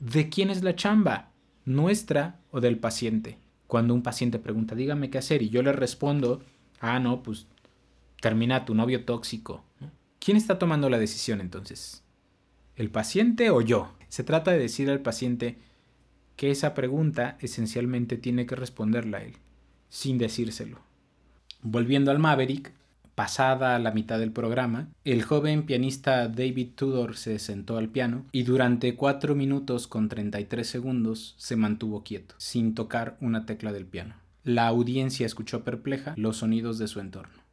¿de 0.00 0.28
quién 0.28 0.50
es 0.50 0.62
la 0.62 0.74
chamba? 0.74 1.30
¿Nuestra 1.64 2.40
o 2.50 2.60
del 2.60 2.78
paciente? 2.78 3.38
Cuando 3.66 3.94
un 3.94 4.02
paciente 4.02 4.38
pregunta, 4.38 4.74
dígame 4.74 5.08
qué 5.08 5.18
hacer, 5.18 5.42
y 5.42 5.48
yo 5.48 5.62
le 5.62 5.72
respondo, 5.72 6.42
ah, 6.80 6.98
no, 7.00 7.22
pues 7.22 7.46
termina 8.20 8.64
tu 8.64 8.74
novio 8.74 9.04
tóxico. 9.04 9.64
¿Quién 10.18 10.36
está 10.36 10.58
tomando 10.58 10.90
la 10.90 10.98
decisión 10.98 11.40
entonces? 11.40 12.02
¿El 12.76 12.90
paciente 12.90 13.50
o 13.50 13.60
yo? 13.60 13.94
Se 14.08 14.24
trata 14.24 14.50
de 14.50 14.58
decir 14.58 14.90
al 14.90 15.00
paciente, 15.00 15.58
que 16.36 16.50
esa 16.50 16.74
pregunta 16.74 17.36
esencialmente 17.40 18.16
tiene 18.16 18.46
que 18.46 18.56
responderla 18.56 19.22
él, 19.22 19.34
sin 19.88 20.18
decírselo. 20.18 20.80
Volviendo 21.62 22.10
al 22.10 22.18
Maverick, 22.18 22.72
pasada 23.14 23.78
la 23.78 23.92
mitad 23.92 24.18
del 24.18 24.32
programa, 24.32 24.88
el 25.04 25.22
joven 25.22 25.66
pianista 25.66 26.28
David 26.28 26.70
Tudor 26.74 27.16
se 27.16 27.38
sentó 27.38 27.78
al 27.78 27.88
piano 27.88 28.26
y 28.32 28.42
durante 28.42 28.96
4 28.96 29.34
minutos 29.34 29.86
con 29.86 30.08
33 30.08 30.66
segundos 30.66 31.34
se 31.38 31.56
mantuvo 31.56 32.02
quieto, 32.02 32.34
sin 32.38 32.74
tocar 32.74 33.16
una 33.20 33.46
tecla 33.46 33.72
del 33.72 33.86
piano. 33.86 34.16
La 34.42 34.66
audiencia 34.66 35.24
escuchó 35.24 35.64
perpleja 35.64 36.14
los 36.16 36.38
sonidos 36.38 36.78
de 36.78 36.88
su 36.88 37.00
entorno. 37.00 37.44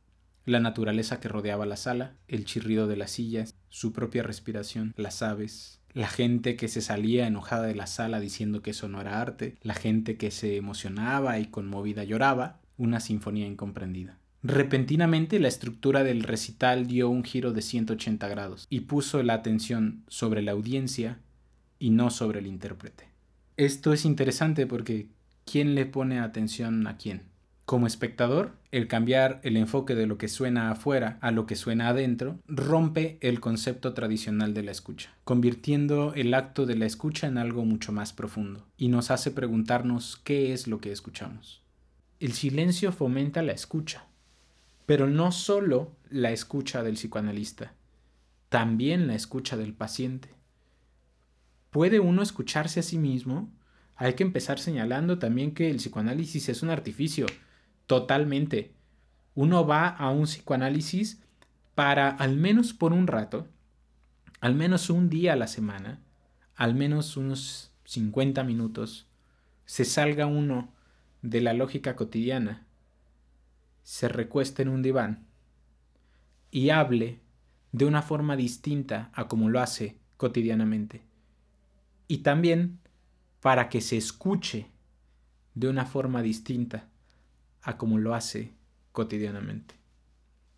La 0.43 0.59
naturaleza 0.59 1.19
que 1.19 1.29
rodeaba 1.29 1.67
la 1.67 1.77
sala, 1.77 2.15
el 2.27 2.45
chirrido 2.45 2.87
de 2.87 2.97
las 2.97 3.11
sillas, 3.11 3.53
su 3.69 3.93
propia 3.93 4.23
respiración, 4.23 4.93
las 4.97 5.21
aves, 5.21 5.79
la 5.93 6.07
gente 6.07 6.55
que 6.55 6.67
se 6.67 6.81
salía 6.81 7.27
enojada 7.27 7.67
de 7.67 7.75
la 7.75 7.87
sala 7.87 8.19
diciendo 8.19 8.61
que 8.61 8.71
eso 8.71 8.87
no 8.87 9.01
era 9.01 9.21
arte, 9.21 9.55
la 9.61 9.73
gente 9.73 10.17
que 10.17 10.31
se 10.31 10.57
emocionaba 10.57 11.39
y 11.39 11.47
conmovida 11.47 12.03
lloraba, 12.03 12.59
una 12.77 12.99
sinfonía 12.99 13.47
incomprendida. 13.47 14.17
Repentinamente 14.43 15.39
la 15.39 15.47
estructura 15.47 16.03
del 16.03 16.23
recital 16.23 16.87
dio 16.87 17.09
un 17.09 17.23
giro 17.23 17.53
de 17.53 17.61
180 17.61 18.27
grados 18.27 18.65
y 18.69 18.81
puso 18.81 19.21
la 19.21 19.35
atención 19.35 20.03
sobre 20.07 20.41
la 20.41 20.51
audiencia 20.51 21.19
y 21.77 21.91
no 21.91 22.09
sobre 22.09 22.39
el 22.39 22.47
intérprete. 22.47 23.09
Esto 23.57 23.93
es 23.93 24.03
interesante 24.03 24.65
porque 24.65 25.09
¿quién 25.45 25.75
le 25.75 25.85
pone 25.85 26.19
atención 26.19 26.87
a 26.87 26.97
quién? 26.97 27.30
Como 27.65 27.87
espectador, 27.87 28.51
el 28.71 28.87
cambiar 28.87 29.39
el 29.43 29.55
enfoque 29.55 29.95
de 29.95 30.05
lo 30.05 30.17
que 30.17 30.27
suena 30.27 30.71
afuera 30.71 31.17
a 31.21 31.31
lo 31.31 31.45
que 31.45 31.55
suena 31.55 31.89
adentro 31.89 32.39
rompe 32.47 33.17
el 33.21 33.39
concepto 33.39 33.93
tradicional 33.93 34.53
de 34.53 34.63
la 34.63 34.71
escucha, 34.71 35.13
convirtiendo 35.23 36.13
el 36.13 36.33
acto 36.33 36.65
de 36.65 36.75
la 36.75 36.85
escucha 36.85 37.27
en 37.27 37.37
algo 37.37 37.63
mucho 37.63 37.91
más 37.91 38.13
profundo 38.13 38.65
y 38.77 38.89
nos 38.89 39.09
hace 39.09 39.31
preguntarnos 39.31 40.19
qué 40.23 40.53
es 40.53 40.67
lo 40.67 40.79
que 40.79 40.91
escuchamos. 40.91 41.61
El 42.19 42.33
silencio 42.33 42.91
fomenta 42.91 43.41
la 43.41 43.53
escucha, 43.53 44.05
pero 44.85 45.07
no 45.07 45.31
solo 45.31 45.91
la 46.09 46.31
escucha 46.31 46.83
del 46.83 46.95
psicoanalista, 46.95 47.73
también 48.49 49.07
la 49.07 49.15
escucha 49.15 49.55
del 49.55 49.73
paciente. 49.73 50.29
¿Puede 51.69 52.01
uno 52.01 52.21
escucharse 52.21 52.81
a 52.81 52.83
sí 52.83 52.97
mismo? 52.97 53.49
Hay 53.95 54.15
que 54.15 54.23
empezar 54.23 54.59
señalando 54.59 55.19
también 55.19 55.53
que 55.53 55.69
el 55.69 55.77
psicoanálisis 55.77 56.49
es 56.49 56.63
un 56.63 56.69
artificio, 56.69 57.27
Totalmente. 57.91 58.71
Uno 59.35 59.67
va 59.67 59.89
a 59.89 60.11
un 60.11 60.23
psicoanálisis 60.23 61.21
para, 61.75 62.07
al 62.07 62.37
menos 62.37 62.71
por 62.71 62.93
un 62.93 63.05
rato, 63.05 63.49
al 64.39 64.55
menos 64.55 64.89
un 64.89 65.09
día 65.09 65.33
a 65.33 65.35
la 65.35 65.47
semana, 65.47 65.99
al 66.55 66.73
menos 66.73 67.17
unos 67.17 67.73
50 67.83 68.45
minutos, 68.45 69.07
se 69.65 69.83
salga 69.83 70.25
uno 70.25 70.71
de 71.21 71.41
la 71.41 71.51
lógica 71.51 71.97
cotidiana, 71.97 72.65
se 73.83 74.07
recueste 74.07 74.61
en 74.61 74.69
un 74.69 74.83
diván 74.83 75.25
y 76.49 76.69
hable 76.69 77.19
de 77.73 77.83
una 77.83 78.01
forma 78.01 78.37
distinta 78.37 79.11
a 79.13 79.27
como 79.27 79.49
lo 79.49 79.59
hace 79.59 79.97
cotidianamente. 80.15 81.01
Y 82.07 82.19
también 82.19 82.79
para 83.41 83.67
que 83.67 83.81
se 83.81 83.97
escuche 83.97 84.67
de 85.55 85.67
una 85.67 85.85
forma 85.85 86.21
distinta 86.21 86.87
a 87.61 87.77
como 87.77 87.97
lo 87.97 88.15
hace 88.15 88.51
cotidianamente. 88.91 89.75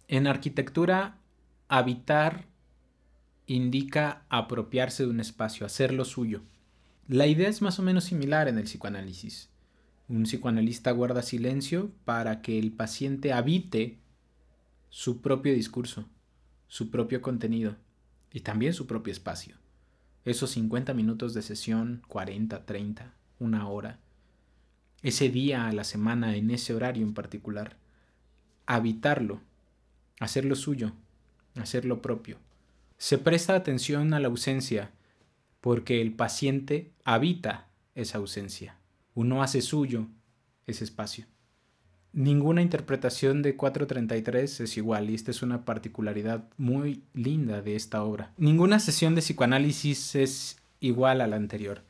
En 0.07 0.27
arquitectura, 0.27 1.17
habitar 1.67 2.45
indica 3.47 4.23
apropiarse 4.29 5.03
de 5.03 5.09
un 5.09 5.19
espacio, 5.19 5.65
hacerlo 5.65 6.05
suyo. 6.05 6.41
La 7.07 7.27
idea 7.27 7.49
es 7.49 7.61
más 7.61 7.79
o 7.79 7.83
menos 7.83 8.05
similar 8.05 8.47
en 8.47 8.57
el 8.57 8.63
psicoanálisis. 8.63 9.49
Un 10.07 10.23
psicoanalista 10.23 10.91
guarda 10.91 11.21
silencio 11.21 11.91
para 12.05 12.41
que 12.41 12.59
el 12.59 12.71
paciente 12.71 13.33
habite 13.33 13.99
su 14.89 15.21
propio 15.21 15.53
discurso, 15.53 16.05
su 16.67 16.91
propio 16.91 17.21
contenido 17.21 17.75
y 18.31 18.41
también 18.41 18.73
su 18.73 18.87
propio 18.87 19.11
espacio. 19.11 19.57
Esos 20.25 20.51
50 20.51 20.93
minutos 20.93 21.33
de 21.33 21.41
sesión, 21.41 22.01
40, 22.07 22.65
30, 22.65 23.13
una 23.39 23.67
hora, 23.67 23.99
ese 25.03 25.29
día 25.29 25.67
a 25.67 25.73
la 25.73 25.83
semana, 25.83 26.35
en 26.35 26.49
ese 26.49 26.73
horario 26.73 27.05
en 27.05 27.13
particular. 27.13 27.75
Habitarlo, 28.65 29.41
hacerlo 30.19 30.55
suyo, 30.55 30.93
hacerlo 31.55 32.01
propio. 32.01 32.37
Se 32.97 33.17
presta 33.17 33.55
atención 33.55 34.13
a 34.13 34.19
la 34.19 34.29
ausencia 34.29 34.91
porque 35.61 36.01
el 36.01 36.13
paciente 36.13 36.91
habita 37.03 37.67
esa 37.95 38.17
ausencia. 38.17 38.77
Uno 39.13 39.43
hace 39.43 39.61
suyo 39.61 40.07
ese 40.65 40.83
espacio. 40.83 41.25
Ninguna 42.13 42.61
interpretación 42.61 43.41
de 43.41 43.55
433 43.55 44.61
es 44.61 44.77
igual 44.77 45.09
y 45.09 45.15
esta 45.15 45.31
es 45.31 45.41
una 45.41 45.65
particularidad 45.65 46.47
muy 46.57 47.03
linda 47.13 47.61
de 47.61 47.75
esta 47.75 48.03
obra. 48.03 48.31
Ninguna 48.37 48.79
sesión 48.79 49.15
de 49.15 49.21
psicoanálisis 49.21 50.15
es 50.15 50.57
igual 50.79 51.21
a 51.21 51.27
la 51.27 51.37
anterior, 51.37 51.81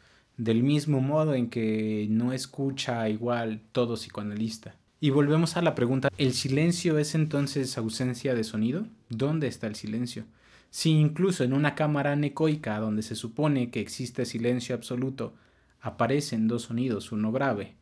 del 0.44 0.64
mismo 0.64 1.02
modo 1.02 1.34
en 1.34 1.50
que 1.50 2.08
no 2.10 2.34
escucha 2.34 3.08
igual 3.10 3.62
todo 3.72 3.96
psicoanalista. 3.96 4.76
Y 5.00 5.10
volvemos 5.10 5.58
a 5.58 5.62
la 5.62 5.76
pregunta, 5.76 6.10
¿el 6.18 6.34
silencio 6.34 6.98
es 6.98 7.16
entonces 7.16 7.78
ausencia 7.78 8.36
de 8.36 8.44
sonido? 8.44 8.86
¿Dónde 9.10 9.48
está 9.48 9.68
el 9.68 9.76
silencio? 9.76 10.26
Si 10.70 10.92
incluso 10.92 11.44
en 11.44 11.54
una 11.54 11.76
cámara 11.76 12.14
anecoica 12.14 12.80
donde 12.80 13.02
se 13.04 13.16
supone 13.16 13.70
que 13.70 13.82
existe 13.82 14.26
silencio 14.26 14.76
absoluto, 14.76 15.34
aparecen 15.82 16.48
dos 16.48 16.64
sonidos, 16.64 17.12
uno 17.12 17.32
grave 17.32 17.76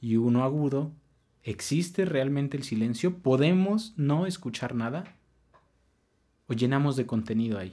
y 0.00 0.16
uno 0.16 0.44
agudo, 0.44 0.92
¿Existe 1.46 2.04
realmente 2.04 2.56
el 2.56 2.64
silencio? 2.64 3.18
¿Podemos 3.18 3.94
no 3.96 4.26
escuchar 4.26 4.74
nada? 4.74 5.14
¿O 6.48 6.54
llenamos 6.54 6.96
de 6.96 7.06
contenido 7.06 7.60
ahí? 7.60 7.72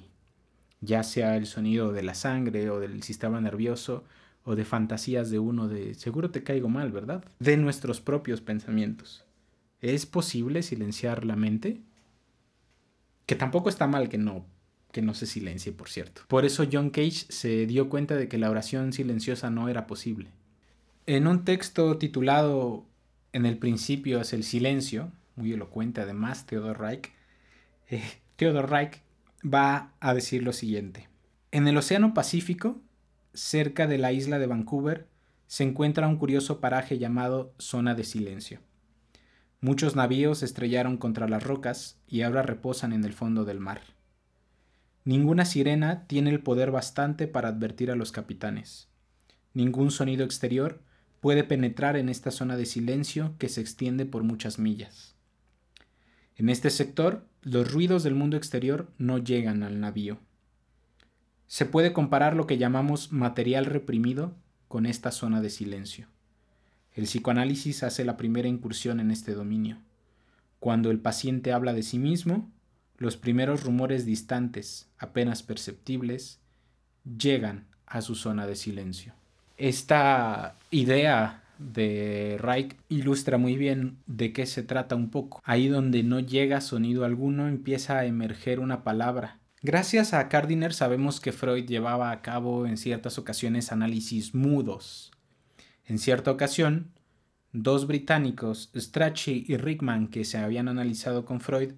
Ya 0.80 1.02
sea 1.02 1.38
el 1.38 1.48
sonido 1.48 1.92
de 1.92 2.04
la 2.04 2.14
sangre 2.14 2.70
o 2.70 2.80
del 2.80 3.02
sistema 3.02 3.42
nervioso 3.42 4.04
o 4.44 4.56
de 4.56 4.66
fantasías 4.66 5.30
de 5.30 5.40
uno 5.40 5.68
de 5.68 5.94
seguro 5.94 6.32
te 6.32 6.44
caigo 6.44 6.70
mal, 6.70 6.92
¿verdad? 6.92 7.24
De 7.40 7.58
nuestros 7.58 8.02
propios 8.02 8.42
pensamientos. 8.42 9.26
¿Es 9.82 10.06
posible 10.06 10.64
silenciar 10.64 11.26
la 11.26 11.36
mente? 11.36 11.82
Que 13.26 13.36
tampoco 13.36 13.70
está 13.70 13.88
mal 13.88 14.10
que 14.10 14.18
no 14.18 14.46
que 14.94 15.02
no 15.02 15.16
se 15.16 15.26
silencie, 15.26 15.72
por 15.72 15.90
cierto. 15.90 16.22
Por 16.28 16.46
eso 16.46 16.66
John 16.72 16.92
Cage 16.92 17.26
se 17.30 17.66
dio 17.66 17.90
cuenta 17.90 18.16
de 18.16 18.30
que 18.30 18.38
la 18.38 18.52
oración 18.52 18.94
silenciosa 18.94 19.50
no 19.50 19.68
era 19.68 19.88
posible. 19.88 20.30
En 21.08 21.26
un 21.26 21.44
texto 21.44 21.98
titulado 21.98 22.86
en 23.34 23.48
el 23.48 23.58
principio 23.58 24.22
es 24.22 24.34
el 24.34 24.44
silencio, 24.44 25.12
muy 25.36 25.52
elocuente 25.52 26.00
además, 26.00 26.46
Theodor 26.46 26.80
Reich. 26.80 27.12
Eh, 27.90 28.04
Theodor 28.36 28.70
Reich 28.70 29.02
va 29.44 29.92
a 30.00 30.14
decir 30.14 30.44
lo 30.44 30.54
siguiente. 30.54 31.10
En 31.52 31.68
el 31.68 31.76
Océano 31.76 32.14
Pacífico, 32.14 32.80
cerca 33.34 33.88
de 33.88 33.98
la 33.98 34.12
isla 34.12 34.40
de 34.40 34.48
Vancouver, 34.48 35.08
se 35.48 35.64
encuentra 35.64 36.08
un 36.08 36.18
curioso 36.18 36.60
paraje 36.60 36.98
llamado 36.98 37.54
Zona 37.60 37.96
de 37.96 38.04
Silencio. 38.04 38.60
Muchos 39.62 39.96
navíos 39.96 40.44
estrellaron 40.44 40.98
contra 40.98 41.28
las 41.28 41.44
rocas 41.44 41.98
y 42.08 42.22
ahora 42.22 42.42
reposan 42.42 42.92
en 42.92 43.06
el 43.06 43.14
fondo 43.14 43.46
del 43.46 43.60
mar. 43.60 43.82
Ninguna 45.06 45.46
sirena 45.46 46.06
tiene 46.08 46.30
el 46.30 46.42
poder 46.42 46.72
bastante 46.72 47.28
para 47.28 47.50
advertir 47.50 47.92
a 47.92 47.96
los 47.96 48.12
capitanes. 48.12 48.88
Ningún 49.54 49.92
sonido 49.92 50.26
exterior 50.26 50.82
puede 51.20 51.44
penetrar 51.44 51.96
en 51.98 52.10
esta 52.10 52.32
zona 52.32 52.58
de 52.58 52.66
silencio 52.66 53.36
que 53.38 53.48
se 53.48 53.62
extiende 53.62 54.06
por 54.06 54.24
muchas 54.24 54.60
millas. 54.60 55.16
En 56.36 56.50
este 56.50 56.70
sector, 56.70 57.26
los 57.42 57.72
ruidos 57.72 58.04
del 58.04 58.16
mundo 58.16 58.38
exterior 58.38 58.92
no 58.98 59.18
llegan 59.18 59.64
al 59.64 59.80
navío. 59.80 60.20
Se 61.54 61.68
puede 61.68 61.94
comparar 61.94 62.36
lo 62.36 62.48
que 62.48 62.58
llamamos 62.58 63.12
material 63.12 63.66
reprimido 63.66 64.34
con 64.68 64.88
esta 64.88 65.12
zona 65.12 65.40
de 65.40 65.52
silencio. 65.52 66.08
El 66.96 67.04
psicoanálisis 67.04 67.84
hace 67.84 68.06
la 68.06 68.18
primera 68.18 68.48
incursión 68.48 69.00
en 69.00 69.12
este 69.12 69.36
dominio. 69.36 69.78
Cuando 70.60 70.90
el 70.90 70.98
paciente 70.98 71.54
habla 71.54 71.74
de 71.74 71.84
sí 71.84 72.00
mismo, 72.00 72.50
los 72.98 73.18
primeros 73.18 73.64
rumores 73.64 74.04
distantes, 74.04 74.88
apenas 74.98 75.44
perceptibles, 75.44 76.40
llegan 77.20 77.68
a 77.86 78.02
su 78.02 78.16
zona 78.16 78.48
de 78.48 78.56
silencio 78.56 79.14
esta 79.58 80.56
idea 80.72 81.44
de 81.58 82.38
Reich 82.40 82.76
ilustra 82.90 83.38
muy 83.38 83.56
bien 83.56 83.98
de 84.08 84.34
qué 84.34 84.46
se 84.46 84.64
trata 84.64 84.96
un 84.96 85.10
poco. 85.10 85.42
Ahí 85.46 85.68
donde 85.68 86.04
no 86.04 86.20
llega 86.20 86.62
sonido 86.62 87.06
alguno 87.06 87.48
empieza 87.48 88.00
a 88.00 88.06
emerger 88.06 88.60
una 88.60 88.84
palabra. 88.84 89.38
Gracias 89.66 90.14
a 90.14 90.26
Gardiner 90.26 90.74
sabemos 90.74 91.22
que 91.22 91.32
Freud 91.32 91.66
llevaba 91.66 92.12
a 92.12 92.22
cabo 92.22 92.68
en 92.68 92.76
ciertas 92.76 93.18
ocasiones 93.18 93.72
análisis 93.72 94.36
mudos. 94.36 95.10
En 95.86 96.00
cierta 96.00 96.32
ocasión, 96.32 96.92
dos 97.54 97.88
británicos, 97.88 98.72
Strachey 98.76 99.46
y 99.48 99.56
Rickman, 99.56 100.10
que 100.10 100.26
se 100.26 100.38
habían 100.38 100.68
analizado 100.68 101.24
con 101.24 101.40
Freud, 101.40 101.76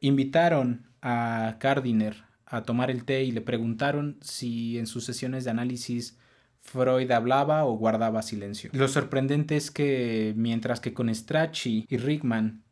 invitaron 0.00 0.86
a 1.02 1.56
Gardiner 1.58 2.22
a 2.46 2.62
tomar 2.62 2.92
el 2.92 3.04
té 3.04 3.24
y 3.24 3.32
le 3.32 3.40
preguntaron 3.40 4.18
si 4.20 4.78
en 4.78 4.86
sus 4.86 5.04
sesiones 5.04 5.42
de 5.42 5.50
análisis 5.50 6.16
Freud 6.60 7.10
hablaba 7.10 7.64
o 7.64 7.72
guardaba 7.76 8.22
silencio. 8.22 8.70
Lo 8.72 8.86
sorprendente 8.86 9.56
es 9.56 9.72
que 9.72 10.32
mientras 10.36 10.78
que 10.78 10.94
con 10.94 11.12
Strachey 11.12 11.86
y 11.88 11.96
Rickman 11.96 12.62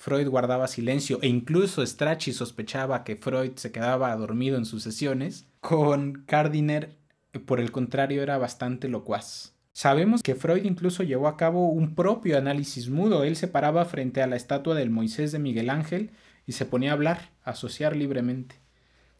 Freud 0.00 0.28
guardaba 0.28 0.66
silencio 0.66 1.18
e 1.20 1.28
incluso 1.28 1.84
Strachey 1.84 2.32
sospechaba 2.32 3.04
que 3.04 3.16
Freud 3.16 3.52
se 3.56 3.70
quedaba 3.70 4.16
dormido 4.16 4.56
en 4.56 4.64
sus 4.64 4.82
sesiones, 4.82 5.46
con 5.60 6.24
Gardiner 6.26 6.96
por 7.44 7.60
el 7.60 7.70
contrario 7.70 8.22
era 8.22 8.38
bastante 8.38 8.88
locuaz. 8.88 9.52
Sabemos 9.72 10.22
que 10.22 10.34
Freud 10.34 10.64
incluso 10.64 11.02
llevó 11.02 11.28
a 11.28 11.36
cabo 11.36 11.68
un 11.68 11.94
propio 11.94 12.38
análisis 12.38 12.88
mudo. 12.88 13.24
Él 13.24 13.36
se 13.36 13.46
paraba 13.46 13.84
frente 13.84 14.22
a 14.22 14.26
la 14.26 14.36
estatua 14.36 14.74
del 14.74 14.88
Moisés 14.88 15.32
de 15.32 15.38
Miguel 15.38 15.68
Ángel 15.68 16.12
y 16.46 16.52
se 16.52 16.64
ponía 16.64 16.92
a 16.92 16.94
hablar, 16.94 17.28
a 17.44 17.50
asociar 17.50 17.94
libremente. 17.94 18.54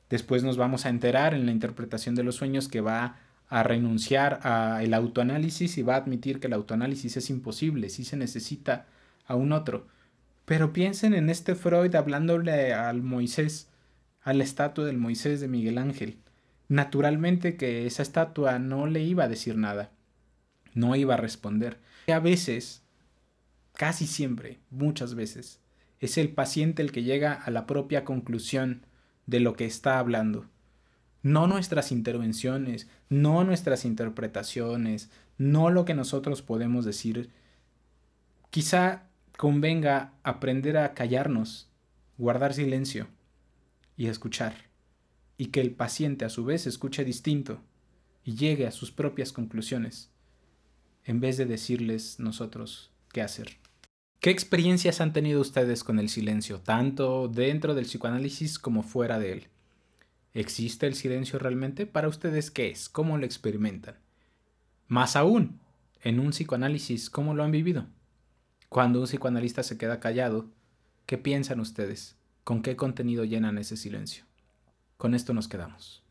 Después 0.09 0.45
nos 0.45 0.57
vamos 0.57 0.87
a 0.87 0.89
enterar 0.89 1.35
en 1.35 1.45
la 1.45 1.53
interpretación 1.53 2.15
de 2.15 2.25
los 2.25 2.37
sueños 2.37 2.69
que 2.69 2.81
va 2.81 3.19
a 3.49 3.63
renunciar 3.65 4.41
al 4.45 4.95
autoanálisis 4.95 5.77
y 5.77 5.83
va 5.83 5.97
a 5.97 5.99
admitir 5.99 6.41
que 6.41 6.47
el 6.47 6.55
autoanálisis 6.55 7.19
es 7.19 7.29
imposible, 7.29 7.91
si 7.91 8.03
se 8.03 8.17
necesita 8.17 8.87
a 9.27 9.35
un 9.35 9.53
otro. 9.53 9.87
Pero 10.51 10.73
piensen 10.73 11.15
en 11.15 11.31
este 11.31 11.55
Freud 11.55 11.95
hablándole 11.95 12.75
al 12.75 13.03
Moisés, 13.03 13.69
a 14.21 14.33
la 14.33 14.43
estatua 14.43 14.85
del 14.85 14.99
Moisés 14.99 15.41
de 15.41 15.47
Miguel 15.47 15.79
Ángel. 15.79 16.19
Naturalmente 16.67 17.57
que 17.57 17.87
esa 17.87 18.03
estatua 18.03 18.59
no 18.59 18.89
le 18.89 19.01
iba 19.01 19.23
a 19.23 19.29
decir 19.29 19.57
nada, 19.57 19.93
no 20.75 20.97
iba 20.97 21.15
a 21.15 21.19
responder. 21.19 21.79
Y 22.09 22.11
a 22.11 22.19
veces, 22.19 22.83
casi 23.75 24.09
siempre, 24.09 24.59
muchas 24.71 25.15
veces, 25.15 25.61
es 26.01 26.19
el 26.19 26.31
paciente 26.31 26.83
el 26.83 26.91
que 26.91 27.05
llega 27.05 27.33
a 27.33 27.49
la 27.53 27.65
propia 27.65 28.05
conclusión 28.05 28.85
de 29.27 29.39
lo 29.39 29.53
que 29.53 29.67
está 29.67 30.01
hablando 30.01 30.49
no 31.23 31.47
nuestras 31.47 31.93
intervenciones, 31.93 32.89
no 33.09 33.45
nuestras 33.45 33.85
interpretaciones, 33.85 35.11
no 35.39 35.71
lo 35.71 35.85
que 35.85 35.93
nosotros 35.95 36.43
podemos 36.43 36.87
decir. 36.87 37.31
Quizá 38.49 39.10
convenga 39.41 40.13
aprender 40.23 40.77
a 40.77 40.93
callarnos, 40.93 41.71
guardar 42.19 42.53
silencio 42.53 43.07
y 43.97 44.09
escuchar, 44.09 44.53
y 45.39 45.47
que 45.47 45.63
el 45.63 45.71
paciente 45.71 46.27
a 46.27 46.29
su 46.29 46.45
vez 46.45 46.67
escuche 46.67 47.07
distinto 47.07 47.63
y 48.23 48.35
llegue 48.35 48.67
a 48.67 48.71
sus 48.71 48.93
propias 48.93 49.33
conclusiones, 49.33 50.11
en 51.07 51.21
vez 51.21 51.39
de 51.39 51.47
decirles 51.47 52.21
nosotros 52.21 52.93
qué 53.15 53.23
hacer. 53.23 53.57
¿Qué 54.19 54.29
experiencias 54.29 55.01
han 55.01 55.15
tenido 55.15 55.41
ustedes 55.41 55.85
con 55.85 55.99
el 55.99 56.11
silencio, 56.11 56.61
tanto 56.61 57.27
dentro 57.27 57.75
del 57.75 57.87
psicoanálisis 57.87 58.59
como 58.59 58.83
fuera 58.83 59.19
de 59.19 59.33
él? 59.33 59.47
¿Existe 60.35 60.87
el 60.87 60.95
silencio 60.95 61.39
realmente? 61.39 61.87
¿Para 61.87 62.09
ustedes 62.09 62.51
qué 62.51 62.69
es? 62.69 62.91
¿Cómo 62.91 63.17
lo 63.17 63.25
experimentan? 63.25 63.97
Más 64.87 65.17
aún, 65.17 65.61
en 66.03 66.21
un 66.21 66.33
psicoanálisis, 66.33 67.09
¿cómo 67.09 67.33
lo 67.33 67.43
han 67.43 67.53
vivido? 67.53 67.87
Cuando 68.71 69.01
un 69.01 69.07
psicoanalista 69.07 69.65
se 69.65 69.77
queda 69.77 69.99
callado, 69.99 70.47
¿qué 71.05 71.19
piensan 71.19 71.59
ustedes? 71.59 72.15
¿Con 72.45 72.63
qué 72.63 72.77
contenido 72.77 73.25
llenan 73.25 73.59
ese 73.59 73.77
silencio? 73.77 74.27
Con 74.97 75.17
esto 75.17 75.35
nos 75.35 75.49
quedamos. 75.49 76.05